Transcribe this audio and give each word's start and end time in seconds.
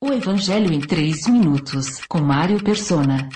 O 0.00 0.12
Evangelho 0.12 0.72
em 0.72 0.78
3 0.78 1.26
minutos, 1.26 2.00
com 2.08 2.20
Mário 2.20 2.62
Persona. 2.62 3.28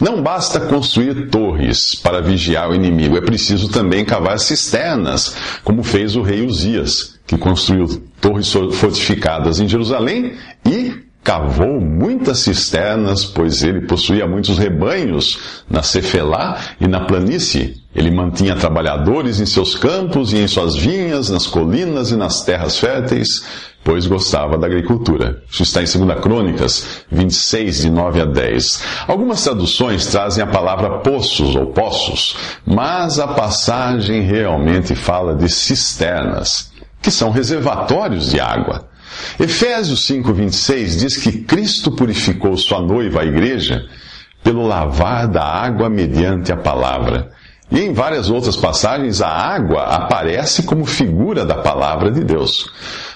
Não 0.00 0.22
basta 0.22 0.58
construir 0.58 1.28
torres 1.28 1.94
para 1.94 2.22
vigiar 2.22 2.70
o 2.70 2.74
inimigo, 2.74 3.14
é 3.14 3.20
preciso 3.20 3.68
também 3.68 4.06
cavar 4.06 4.38
cisternas, 4.38 5.36
como 5.62 5.82
fez 5.82 6.16
o 6.16 6.22
rei 6.22 6.46
Uzias, 6.46 7.20
que 7.26 7.36
construiu 7.36 8.08
torres 8.22 8.50
fortificadas 8.50 9.60
em 9.60 9.68
Jerusalém 9.68 10.34
e 10.66 11.04
cavou 11.22 11.78
muitas 11.78 12.38
cisternas, 12.38 13.24
pois 13.24 13.62
ele 13.62 13.82
possuía 13.82 14.26
muitos 14.26 14.58
rebanhos 14.58 15.64
na 15.68 15.82
Cefelá 15.82 16.58
e 16.80 16.88
na 16.88 17.04
planície. 17.04 17.82
Ele 17.94 18.10
mantinha 18.10 18.56
trabalhadores 18.56 19.40
em 19.40 19.46
seus 19.46 19.74
campos 19.74 20.32
e 20.32 20.38
em 20.38 20.48
suas 20.48 20.74
vinhas, 20.74 21.30
nas 21.30 21.46
colinas 21.46 22.10
e 22.10 22.16
nas 22.16 22.44
terras 22.44 22.78
férteis, 22.78 23.44
pois 23.84 24.06
gostava 24.06 24.56
da 24.56 24.66
agricultura. 24.66 25.42
Isso 25.48 25.62
está 25.62 25.82
em 25.82 25.84
2 25.84 26.20
Crônicas 26.20 27.04
26, 27.12 27.82
de 27.82 27.90
9 27.90 28.22
a 28.22 28.24
10. 28.24 28.82
Algumas 29.06 29.44
traduções 29.44 30.06
trazem 30.06 30.42
a 30.42 30.46
palavra 30.46 30.98
poços 31.00 31.54
ou 31.54 31.66
poços, 31.66 32.34
mas 32.66 33.18
a 33.18 33.28
passagem 33.28 34.22
realmente 34.22 34.94
fala 34.94 35.34
de 35.34 35.50
cisternas, 35.50 36.72
que 37.02 37.10
são 37.10 37.30
reservatórios 37.30 38.30
de 38.30 38.40
água. 38.40 38.88
Efésios 39.38 40.06
5:26 40.06 40.96
diz 40.96 41.16
que 41.18 41.44
Cristo 41.44 41.92
purificou 41.92 42.56
sua 42.56 42.80
noiva, 42.80 43.20
a 43.20 43.24
igreja, 43.24 43.84
pelo 44.42 44.66
lavar 44.66 45.28
da 45.28 45.44
água 45.44 45.88
mediante 45.88 46.50
a 46.50 46.56
palavra. 46.56 47.30
E 47.70 47.80
em 47.80 47.92
várias 47.92 48.30
outras 48.30 48.56
passagens, 48.56 49.22
a 49.22 49.28
água 49.28 49.84
aparece 49.84 50.62
como 50.64 50.84
figura 50.84 51.44
da 51.44 51.56
palavra 51.56 52.10
de 52.10 52.22
Deus. 52.22 52.70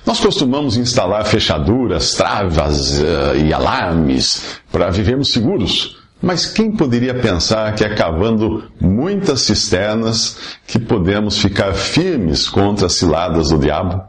Nós 0.07 0.21
costumamos 0.21 0.77
instalar 0.77 1.25
fechaduras, 1.27 2.15
travas 2.15 2.99
uh, 2.99 3.37
e 3.37 3.53
alarmes 3.53 4.61
para 4.73 4.91
vivermos 4.91 5.33
seguros. 5.33 5.99
Mas 6.21 6.47
quem 6.47 6.73
poderia 6.73 7.15
pensar 7.15 7.75
que 7.75 7.85
é 7.85 7.95
cavando 7.95 8.65
muitas 8.81 9.43
cisternas 9.43 10.57
que 10.67 10.79
podemos 10.79 11.39
ficar 11.39 11.75
firmes 11.75 12.49
contra 12.49 12.87
as 12.87 12.95
ciladas 12.95 13.51
do 13.51 13.59
diabo? 13.59 14.03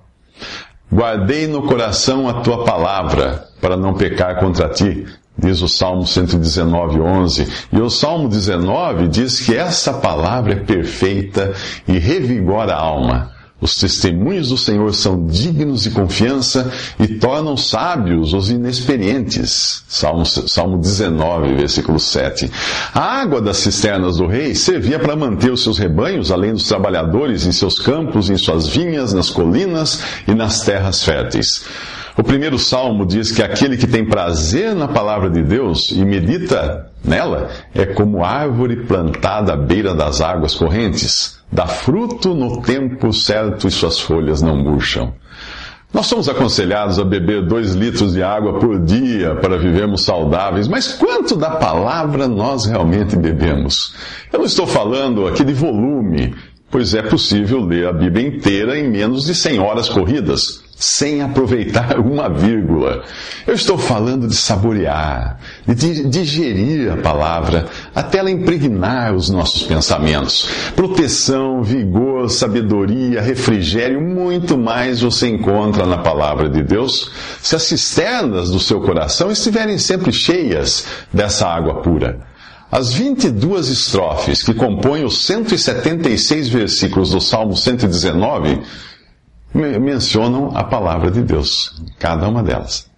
Guardei 0.92 1.46
no 1.46 1.68
coração 1.68 2.28
a 2.28 2.42
tua 2.42 2.64
palavra, 2.64 3.48
para 3.62 3.78
não 3.78 3.94
pecar 3.94 4.40
contra 4.40 4.70
ti, 4.70 5.06
diz 5.40 5.62
o 5.62 5.68
Salmo 5.68 6.06
119, 6.06 7.00
11. 7.00 7.48
E 7.72 7.80
o 7.80 7.90
Salmo 7.90 8.28
19 8.28 9.08
diz 9.08 9.40
que 9.40 9.56
essa 9.56 9.94
palavra 9.94 10.54
é 10.54 10.58
perfeita 10.58 11.54
e 11.88 11.98
revigora 11.98 12.74
a 12.74 12.80
alma. 12.80 13.40
Os 13.62 13.76
testemunhos 13.76 14.50
do 14.50 14.58
Senhor 14.58 14.94
são 14.94 15.26
dignos 15.26 15.84
de 15.84 15.92
confiança 15.92 16.72
e 16.98 17.08
tornam 17.08 17.58
sábios 17.58 18.34
os 18.34 18.50
inexperientes. 18.50 19.84
Salmo, 19.86 20.26
Salmo 20.26 20.78
19, 20.78 21.56
versículo 21.56 22.00
7. 22.00 22.50
A 22.94 23.02
água 23.02 23.42
das 23.42 23.58
cisternas 23.58 24.18
do 24.18 24.28
rei 24.28 24.56
servia 24.56 24.98
para 24.98 25.16
manter 25.16 25.52
os 25.52 25.62
seus 25.62 25.78
rebanhos, 25.78 26.32
além 26.32 26.54
dos 26.54 26.70
trabalhadores, 26.70 27.46
em 27.46 27.52
seus 27.52 27.80
campos, 27.80 28.30
em 28.30 28.38
suas 28.38 28.66
vinhas, 28.66 29.12
nas 29.12 29.30
colinas 29.30 30.02
e 30.26 30.34
nas 30.34 30.62
terras 30.62 31.04
férteis. 31.04 31.66
O 32.20 32.24
primeiro 32.24 32.60
salmo 32.60 33.06
diz 33.06 33.32
que 33.32 33.42
aquele 33.42 33.78
que 33.78 33.88
tem 33.88 34.04
prazer 34.04 34.76
na 34.76 34.90
palavra 34.90 35.30
de 35.30 35.42
Deus 35.42 35.90
e 35.92 36.04
medita 36.04 36.92
nela 37.02 37.50
é 37.74 37.86
como 37.86 38.26
árvore 38.26 38.76
plantada 38.76 39.54
à 39.54 39.56
beira 39.56 39.96
das 39.96 40.20
águas 40.20 40.54
correntes 40.54 41.40
dá 41.50 41.66
fruto 41.66 42.34
no 42.34 42.62
tempo 42.62 43.14
certo 43.14 43.70
e 43.70 43.72
suas 43.72 44.02
folhas 44.02 44.42
não 44.42 44.58
murcham. 44.58 45.14
Nós 45.94 46.08
somos 46.08 46.28
aconselhados 46.28 47.00
a 47.00 47.06
beber 47.06 47.48
dois 47.48 47.74
litros 47.74 48.14
de 48.14 48.22
água 48.22 48.60
por 48.60 48.78
dia 48.84 49.36
para 49.36 49.58
vivermos 49.58 50.04
saudáveis, 50.04 50.68
mas 50.68 50.92
quanto 50.92 51.38
da 51.38 51.52
palavra 51.52 52.28
nós 52.28 52.66
realmente 52.66 53.16
bebemos? 53.16 53.96
Eu 54.34 54.40
não 54.40 54.46
estou 54.46 54.68
falando 54.68 55.26
aqui 55.26 55.46
de 55.46 55.54
volume, 55.54 56.36
pois 56.70 56.94
é 56.94 57.02
possível 57.02 57.62
ler 57.62 57.88
a 57.88 57.94
Bíblia 57.94 58.28
inteira 58.28 58.78
em 58.78 58.90
menos 58.90 59.24
de 59.26 59.34
100 59.34 59.60
horas 59.60 59.88
corridas 59.88 60.68
sem 60.80 61.22
aproveitar 61.22 62.00
uma 62.00 62.30
vírgula. 62.30 63.04
Eu 63.46 63.54
estou 63.54 63.78
falando 63.78 64.28
de 64.28 64.36
saborear, 64.36 65.38
de 65.68 66.08
digerir 66.08 66.94
a 66.94 66.98
palavra, 66.98 67.68
até 67.94 68.20
ela 68.20 68.32
impregnar 68.32 69.14
os 69.14 69.30
nossos 69.30 69.64
pensamentos. 69.64 70.50
Proteção, 70.76 71.62
vigor, 71.62 72.30
sabedoria, 72.30 73.22
refrigério, 73.22 74.00
muito 74.02 74.58
mais 74.58 75.02
você 75.02 75.28
encontra 75.28 75.86
na 75.86 75.98
palavra 75.98 76.50
de 76.50 76.64
Deus 76.64 77.12
se 77.42 77.56
as 77.56 77.64
cisternas 77.64 78.50
do 78.50 78.60
seu 78.60 78.80
coração 78.80 79.30
estiverem 79.30 79.78
sempre 79.78 80.14
cheias 80.14 80.86
dessa 81.12 81.46
água 81.46 81.82
pura. 81.82 82.30
As 82.72 82.94
22 82.94 83.68
estrofes 83.68 84.44
que 84.44 84.54
compõem 84.54 85.04
os 85.04 85.26
176 85.26 86.50
versículos 86.50 87.10
do 87.10 87.20
Salmo 87.20 87.58
119 87.58 88.62
mencionam 89.54 90.52
a 90.56 90.64
palavra 90.64 91.10
de 91.10 91.22
Deus, 91.22 91.82
cada 91.98 92.28
uma 92.28 92.44
delas. 92.44 92.90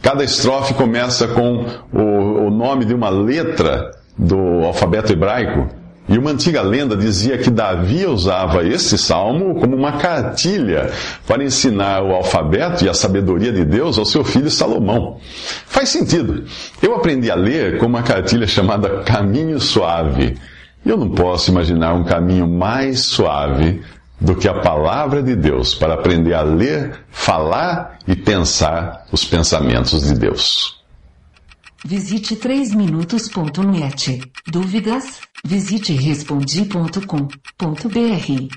Cada 0.00 0.24
estrofe 0.24 0.74
começa 0.74 1.28
com 1.28 1.64
o, 1.92 2.46
o 2.46 2.50
nome 2.50 2.84
de 2.84 2.94
uma 2.94 3.08
letra 3.08 3.92
do 4.18 4.64
alfabeto 4.64 5.12
hebraico, 5.12 5.68
e 6.08 6.18
uma 6.18 6.30
antiga 6.30 6.60
lenda 6.62 6.96
dizia 6.96 7.38
que 7.38 7.48
Davi 7.48 8.04
usava 8.06 8.64
esse 8.64 8.98
salmo 8.98 9.54
como 9.60 9.76
uma 9.76 9.92
cartilha 9.92 10.90
para 11.28 11.44
ensinar 11.44 12.02
o 12.02 12.12
alfabeto 12.12 12.84
e 12.84 12.88
a 12.88 12.94
sabedoria 12.94 13.52
de 13.52 13.64
Deus 13.64 13.98
ao 13.98 14.04
seu 14.04 14.24
filho 14.24 14.50
Salomão. 14.50 15.18
Faz 15.66 15.90
sentido. 15.90 16.44
Eu 16.82 16.96
aprendi 16.96 17.30
a 17.30 17.36
ler 17.36 17.78
com 17.78 17.86
uma 17.86 18.02
cartilha 18.02 18.48
chamada 18.48 19.02
Caminho 19.04 19.60
Suave. 19.60 20.36
Eu 20.84 20.96
não 20.96 21.08
posso 21.08 21.52
imaginar 21.52 21.94
um 21.94 22.02
caminho 22.02 22.48
mais 22.48 23.02
suave 23.02 23.80
do 24.22 24.36
que 24.36 24.48
a 24.48 24.60
palavra 24.60 25.22
de 25.22 25.34
Deus 25.34 25.74
para 25.74 25.94
aprender 25.94 26.34
a 26.34 26.42
ler, 26.42 27.04
falar 27.10 27.98
e 28.06 28.14
pensar 28.14 29.06
os 29.10 29.24
pensamentos 29.24 30.02
de 30.02 30.14
Deus. 30.14 30.80
Visite 31.84 32.36
3minutos.net. 32.36 34.22
Dúvidas? 34.46 35.20
Visite 35.44 35.92
respondi.com.br. 35.92 38.48